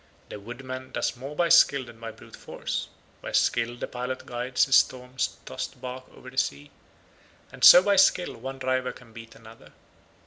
[0.29, 2.87] The woodman does more by skill than by brute force;
[3.21, 6.71] by skill the pilot guides his storm tossed barque over the sea,
[7.51, 9.73] and so by skill one driver can beat another.